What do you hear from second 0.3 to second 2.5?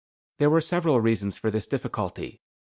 There were several reasons for this difficulty.